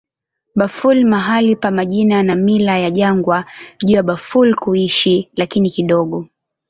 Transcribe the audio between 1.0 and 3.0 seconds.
mahali pa majina na mila ya